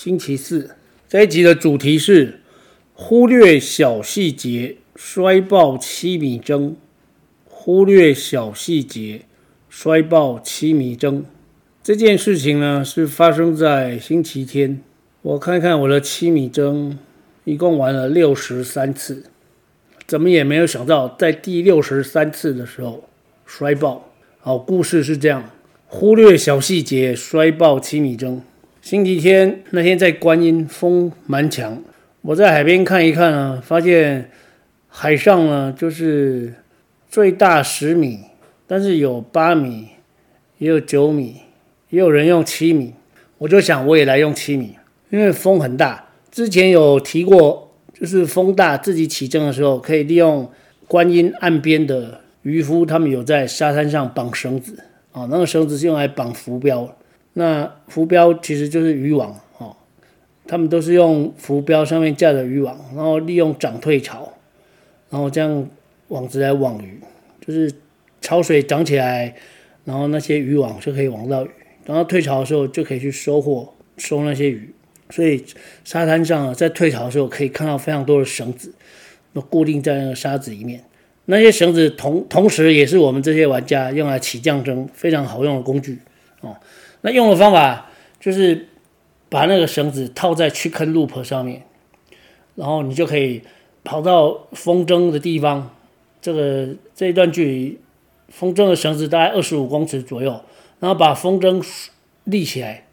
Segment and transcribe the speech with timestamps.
[0.00, 0.76] 星期四。
[1.08, 2.38] 这一集的主题是
[2.94, 6.74] 忽略小细节，摔爆七米筝。
[7.44, 9.22] 忽略小细节，
[9.68, 11.24] 摔爆七米筝。
[11.82, 14.80] 这件事情呢，是发生在星期天。
[15.22, 16.96] 我看看我的七米筝，
[17.42, 19.24] 一共玩了六十三次，
[20.06, 23.08] 怎么也没有想到，在第六十三次的时候
[23.44, 24.12] 摔爆。
[24.38, 25.50] 好，故事是这样。
[25.88, 28.38] 忽略小细节，摔爆七米筝。
[28.88, 31.82] 星期天那天在观音，风蛮强。
[32.22, 34.30] 我在海边看一看啊，发现
[34.88, 36.54] 海上呢就是
[37.10, 38.20] 最大十米，
[38.66, 39.88] 但是有八米，
[40.56, 41.42] 也有九米，
[41.90, 42.94] 也有人用七米。
[43.36, 44.78] 我就想我也来用七米，
[45.10, 46.08] 因为风很大。
[46.30, 50.50] 之前有提过，就是风大自己起筝的时候，可以利用
[50.86, 54.82] 观音岸边的渔夫，他们有在沙滩上绑绳子。
[55.12, 56.96] 哦，那个绳子是用来绑浮标，
[57.34, 59.76] 那浮标其实就是渔网哦。
[60.46, 64.32] 他们都是用浮标上面架着渔网，然后利用涨退潮，
[65.10, 65.68] 然后这样
[66.08, 67.00] 网子来网鱼，
[67.46, 67.72] 就是
[68.20, 69.34] 潮水涨起来，
[69.84, 71.50] 然后那些渔网就可以网到鱼，
[71.84, 74.74] 等到退潮的时候就可以去收获收那些鱼。
[75.10, 75.42] 所以
[75.84, 78.74] 沙滩上在退潮的时候可以看到非常多的绳子，
[79.32, 80.82] 都固定在那个沙子里面。
[81.26, 85.98] 那些绳子同同时也是我们这些玩家用来起降筝非常好用的工具
[86.40, 86.56] 哦。
[87.02, 87.86] 那用的方法
[88.20, 88.68] 就是
[89.28, 91.62] 把那个绳子套在 chicken loop 上面，
[92.54, 93.42] 然后你就可以
[93.84, 95.74] 跑到风筝的地方。
[96.20, 97.78] 这个这一段距离，
[98.28, 100.40] 风筝的绳子大概二十五公尺左右，
[100.80, 101.64] 然后把风筝
[102.24, 102.86] 立起来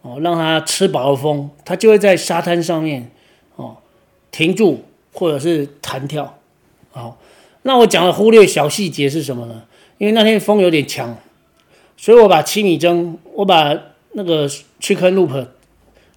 [0.00, 3.10] 哦，让它吃饱了风，它就会在沙滩上面
[3.56, 3.76] 哦
[4.30, 6.38] 停住或者是弹跳，
[6.90, 7.18] 好。
[7.62, 9.64] 那我讲的忽略小细节是什么呢？
[9.98, 11.14] 因为那天风有点强，
[12.00, 13.78] 所以我把七米筝，我把
[14.12, 15.46] 那个 chicken loop，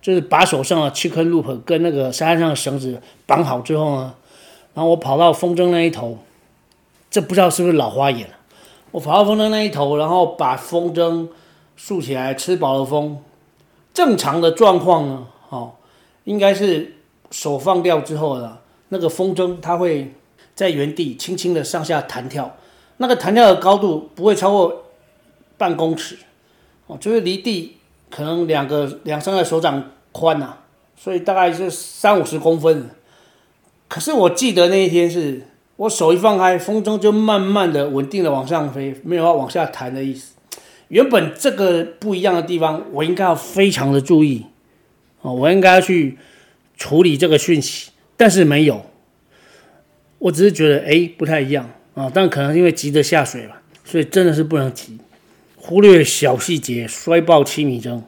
[0.01, 4.13] 就是把手上的 chicken loop 跟那个沙滩上的绳子绑好之后呢，
[4.73, 6.19] 然后我跑到风筝那一头，
[7.11, 8.35] 这不知道是不是老花眼了。
[8.91, 11.27] 我跑到风筝那一头，然后把风筝
[11.75, 13.17] 竖起来，吃饱了风。
[13.93, 15.73] 正常的状况呢，哦，
[16.23, 16.95] 应该是
[17.29, 20.13] 手放掉之后呢，那个风筝它会。
[20.55, 22.55] 在原地轻轻的上下弹跳，
[22.97, 24.82] 那个弹跳的高度不会超过
[25.63, 26.17] 半公尺，
[26.87, 27.77] 哦，就是离地
[28.09, 30.57] 可能两个两三个手掌宽呐，
[30.97, 32.89] 所以大概是三五十公分。
[33.87, 35.47] 可是我记得那一天是
[35.77, 40.33] 我手一放开，风筝就慢慢的稳定的往上飞，没有要往下弹的意思。
[40.89, 44.47] 原本这个不一样的地方，我应该要非常的注意，
[45.21, 46.17] 哦，我应该要去
[46.75, 48.85] 处理这个讯息，但是没有。
[50.19, 54.97] 我只是觉得哎，不太一样啊，但可能因为急着下水吧，所以真的是不能急，
[55.65, 58.01] 忽略小细节，摔爆七米筝，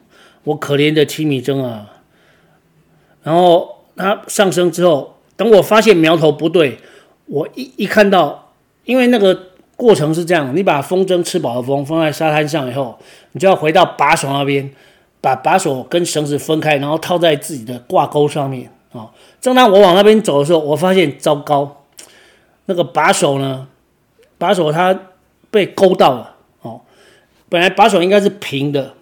[0.44, 1.90] 我可怜的七米筝啊！
[3.24, 6.78] 然后它上升之后，等我发现苗头不对，
[7.28, 8.52] 我一一看到，
[8.84, 13.00] 因为那个过程是这样，你把风筝吃饱了风放在沙滩上以后，
[13.32, 14.70] 你就要回到把手那边，
[15.22, 19.10] 把把手跟绳子分开，然后套在自己的挂钩上面啊。
[19.40, 21.86] 正当我往那边走的时候，我发现糟糕。
[22.66, 23.70] 那个把手呢？
[24.38, 25.00] 把手它
[25.50, 26.35] 被勾到了。
[27.56, 28.96] 本来把手应该是平的，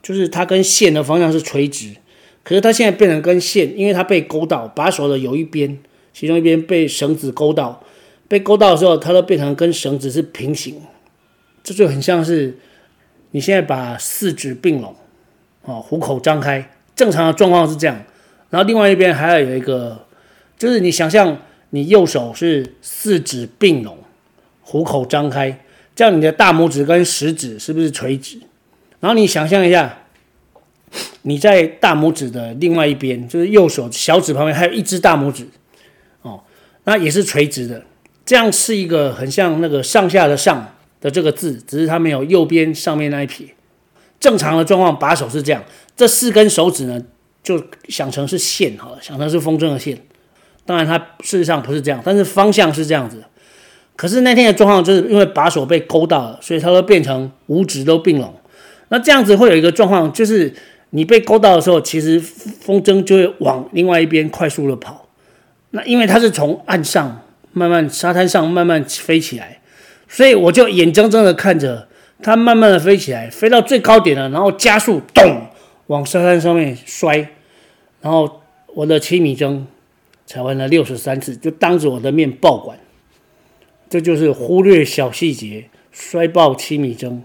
[0.00, 1.96] 就是它跟线的方向是垂直，
[2.44, 5.76] 可是它现在变成跟线，因为它被勾到，把手的有一边，
[6.12, 7.82] 其中一边被绳子勾到，
[8.28, 10.80] 被勾到的时候，它都变成跟绳子是平行。
[11.64, 12.56] 这就很像是
[13.32, 14.94] 你现在把四指并拢，
[15.64, 18.04] 哦，虎口张开，正常的状况是这样。
[18.50, 20.06] 然后另外一边还要有一个，
[20.56, 21.36] 就是你想象。
[21.70, 23.98] 你右手是四指并拢，
[24.62, 25.64] 虎口张开，
[25.96, 28.38] 这样你的大拇指跟食指是不是垂直？
[29.00, 29.98] 然后你想象一下，
[31.22, 35.48] 你在大拇指的另外一边，就是右手小指旁边还有一只大拇指，
[36.22, 36.42] 哦，
[36.84, 37.82] 那也是垂直的。
[38.24, 43.46] 这样是一个很像那个上下的上的这个字，只是它没有右边上面那一撇。
[44.18, 45.64] 正常的状况，把手是这样，
[45.96, 47.02] 这四根手指呢，
[47.42, 49.98] 就想成是线哈，想成是风筝的线。
[50.64, 53.22] 当然，它事实上不是这样，但是方向是这样子。
[53.96, 58.32] 可是那天的状况就是因为把手被勾到了，所以它会变成五指都并拢。
[58.88, 60.52] 那这样子会有一个状况，就是
[60.90, 65.06] 你被勾到的时候，其实风筝就会往另外一边快速的跑。
[65.70, 67.22] 那因为它是从岸上
[67.52, 69.60] 慢慢沙滩上慢慢飞起来，
[70.06, 71.88] 所以我就眼睁睁的看着
[72.22, 75.42] 它慢慢的飞起来，飞到最高点了，然后加速，咚，
[75.86, 77.16] 往沙滩上面摔，
[78.02, 78.42] 然后
[78.74, 79.62] 我的七米筝
[80.26, 82.78] 才玩了六十三次，就当着我的面爆管。
[83.88, 87.22] 这就是忽略小细节，摔爆七米针。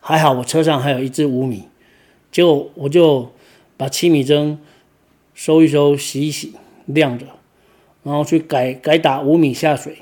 [0.00, 1.64] 还好我车上还有一支五米，
[2.32, 3.32] 结果我就
[3.76, 4.58] 把七米针
[5.34, 6.54] 收一收、洗一洗、
[6.86, 7.26] 晾着，
[8.02, 9.98] 然后去改改打五米下水。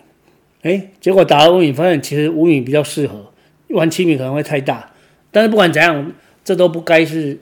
[0.62, 3.32] 哎，结果打了五米，发现其实五米比较适合，
[3.68, 4.92] 玩七米可能会太大。
[5.30, 6.12] 但是不管怎样，
[6.44, 7.38] 这都不该是，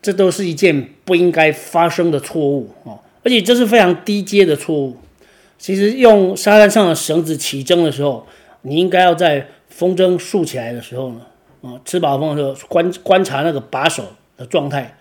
[0.00, 4.96] 这都是一件不应该发生的错误哦，而且这是非常低阶的错误。
[5.60, 8.26] 其实用沙滩上的绳子起筝的时候，
[8.62, 11.26] 你应该要在风筝竖起来的时候呢，
[11.60, 14.96] 啊，吃饱风的时候观观察那个把手的状态，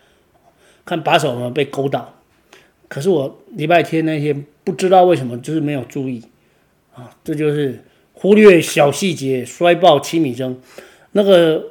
[0.83, 2.13] 看把手有没有被勾到。
[2.89, 6.21] 可是我礼拜天那天不知道为什么就是没有注意，
[6.93, 10.57] 啊，这就是忽略小细节摔爆七米筝。
[11.13, 11.67] 那个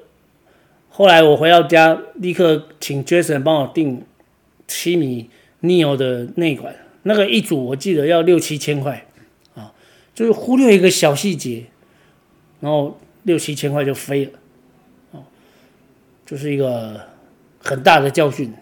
[0.88, 4.02] 后来我回到家，立刻请 Jason 帮我订
[4.66, 5.28] 七米
[5.60, 6.74] Neo 的内管。
[7.08, 9.06] 那个一组我记得要六七千块，
[9.54, 9.72] 啊，
[10.14, 11.64] 就是忽略一个小细节，
[12.60, 14.32] 然后六七千块就飞了，
[15.12, 15.24] 啊，
[16.26, 17.00] 就是一个
[17.60, 18.52] 很大的教训。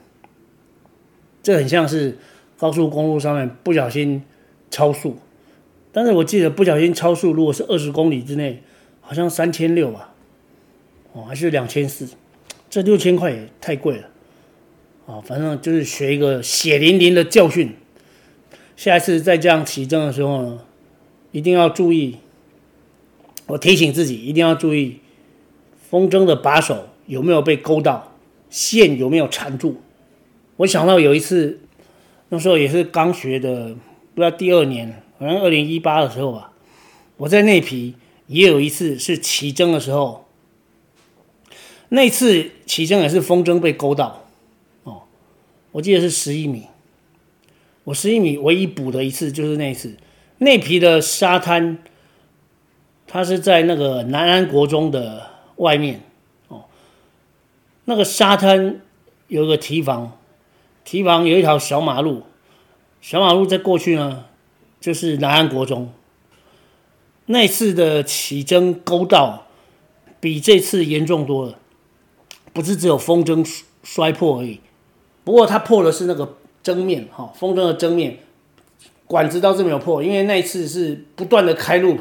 [1.43, 2.19] 这很像是
[2.57, 4.23] 高速公路上面不小心
[4.71, 5.19] 超速，
[5.91, 8.63] 但是我记得不小心超速，如果是二十公里之内，
[9.01, 10.15] 好像三千六吧，
[11.15, 12.09] 哦，还是两千四，
[12.71, 14.09] 这六千块也太贵了，
[15.07, 17.75] 啊，反正就是学一个血淋淋的教训。
[18.77, 20.61] 下一次再这样起筝的时候呢，
[21.33, 22.19] 一定要注意。
[23.47, 24.99] 我提醒自己一定要注意，
[25.89, 28.13] 风筝的把手有没有被勾到，
[28.51, 29.81] 线有没有缠住。
[30.57, 31.61] 我想到有一次，
[32.29, 33.75] 那时候也是刚学的，
[34.15, 36.53] 不知道第二年，好像二零一八的时候吧，
[37.17, 37.95] 我在内埤
[38.27, 40.27] 也有一次是起筝的时候，
[41.91, 44.25] 那次起筝也是风筝被勾到，
[44.83, 45.03] 哦，
[45.73, 46.67] 我记得是十一米。
[47.87, 49.97] 我十一米唯一补的一次就是那一次，
[50.39, 51.79] 那批的沙滩，
[53.07, 56.01] 它是在那个南安国中的外面
[56.49, 56.65] 哦。
[57.85, 58.81] 那个沙滩
[59.29, 60.19] 有个堤防，
[60.85, 62.25] 堤防有一条小马路，
[63.01, 64.25] 小马路再过去呢，
[64.81, 65.93] 就是南安国中。
[67.27, 69.47] 那次的起征勾到，
[70.19, 71.57] 比这次严重多了，
[72.53, 73.49] 不是只有风筝
[73.85, 74.59] 摔破而已，
[75.23, 76.35] 不过它破的是那个。
[76.67, 78.19] 蒸面哈，风筝的蒸面
[79.07, 82.01] 管子倒是没有破，因为那一次是不断的开 loop，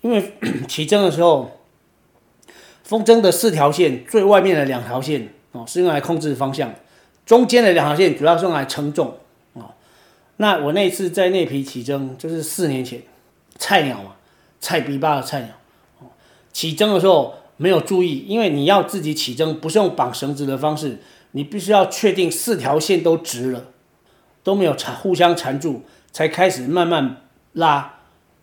[0.00, 0.32] 因为
[0.66, 1.60] 起筝的时候，
[2.82, 6.74] 风筝的四条线最外面的两条线哦是用来控制方向，
[7.26, 9.18] 中间的两条线主要是用来承重
[9.52, 9.74] 哦。
[10.38, 13.02] 那我那次在内埤起筝就是四年前，
[13.58, 14.16] 菜鸟嘛，
[14.60, 15.50] 菜逼吧的菜鸟
[15.98, 16.08] 哦，
[16.54, 21.00] 起筝的时候没有注意，因为你要自己起筝不是用绑绳子的方式，
[21.32, 23.66] 你必须要确定四条线都直了。
[24.44, 25.82] 都没有缠，互相缠住，
[26.12, 27.16] 才开始慢慢
[27.54, 27.94] 拉，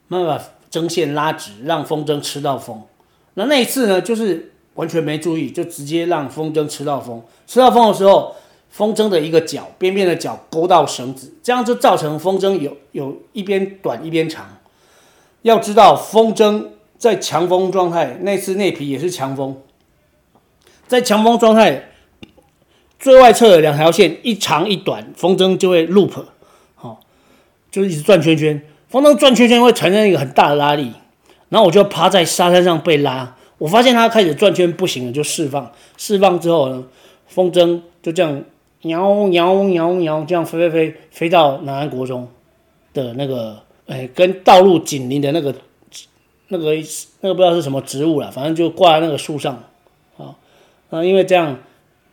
[0.09, 2.81] 慢慢把筝线拉直，让风筝吃到风。
[3.35, 7.23] 那那一次呢，就是完全没注意，就直接让风筝吃到风。
[7.45, 8.35] 吃到风的时候，
[8.69, 14.57] 风筝的一个角边边的角勾到绳子，这样就造成风筝有有一边短一边长。
[15.43, 16.65] 要知道，风筝
[16.97, 19.61] 在强风状态，那次那匹也是强风，
[20.87, 21.90] 在强风状态。
[23.01, 26.23] 最外侧的两条线一长一短，风筝就会 loop，
[26.75, 26.99] 好，
[27.71, 28.61] 就一直转圈圈。
[28.89, 30.91] 风筝转圈圈会产生一个很大的拉力，
[31.49, 33.35] 然后我就趴在沙滩上被拉。
[33.57, 35.71] 我发现它开始转圈不行了，就释放。
[35.97, 36.83] 释放之后呢，
[37.27, 38.43] 风筝就这样
[38.81, 42.27] 摇摇摇摇，这样飞飞飞飞到南安国中
[42.93, 45.55] 的那个，哎，跟道路紧邻的那个
[46.49, 46.75] 那个
[47.21, 49.63] 那个不知道是什么植物了，反正就挂在那个树上，
[50.19, 50.35] 啊，
[50.91, 51.57] 那因为这样。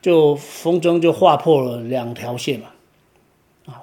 [0.00, 2.69] 就风筝就划破了两条线嘛，
[3.67, 3.83] 啊，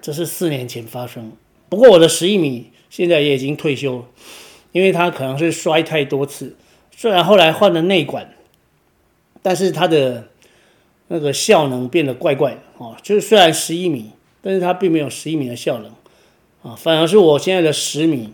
[0.00, 1.32] 这是四年前发生。
[1.68, 4.04] 不过我的十一米现在也已经退休了，
[4.70, 6.56] 因为它可能是摔太多次。
[6.96, 8.34] 虽然后来换了内管，
[9.42, 10.28] 但是它的
[11.08, 12.96] 那个效能变得怪怪的哦。
[13.02, 15.92] 就是虽然十一米，但是它并没有十一米的效能
[16.62, 18.32] 啊，反而是我现在的十米，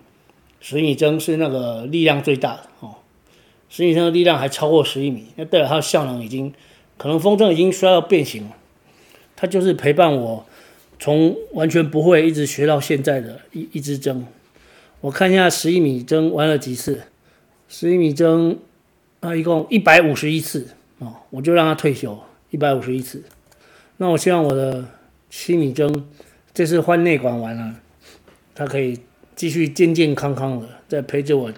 [0.60, 2.96] 十米筝是那个力量最大的哦。
[3.70, 6.52] 十米筝的力量还超过十一米，那代表它的效能已经。
[6.96, 8.56] 可能风筝已经摔到变形了，
[9.36, 10.46] 它就是陪伴我
[10.98, 14.22] 从完全不会一直学到现在的一一支筝。
[15.00, 17.02] 我看一下十一米筝玩了几次，
[17.68, 18.56] 十一米筝
[19.20, 22.18] 啊，一共一百五十一次哦，我就让他退休
[22.50, 23.22] 一百五十一次。
[23.98, 24.86] 那我希望我的
[25.28, 26.02] 七米筝
[26.54, 27.74] 这次换内管完了，
[28.54, 28.98] 他可以
[29.36, 31.52] 继续健健康康的再陪着我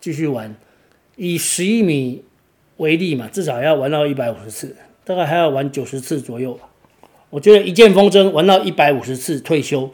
[0.00, 0.54] 继续玩。
[1.16, 2.22] 以十一米
[2.82, 4.74] 为例嘛，至少要玩到一百五十次，
[5.04, 6.58] 大概还要玩九十次左右。
[7.30, 9.88] 我觉得一件风筝玩到一百五十次退休，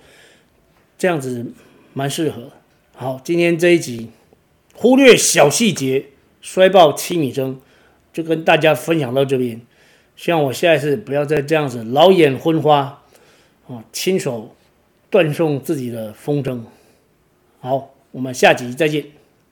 [0.96, 1.52] 这样子
[1.92, 2.50] 蛮适合。
[2.94, 4.08] 好，今天这一集
[4.74, 6.06] 忽略小细节，
[6.40, 7.56] 摔爆七米筝，
[8.10, 9.60] 就跟大家分享到这边。
[10.16, 13.02] 希望我下一次不要再这样子老眼昏花，
[13.68, 14.56] 啊，亲手
[15.10, 16.62] 断送自己的风筝。
[17.60, 19.17] 好，我们下集再见。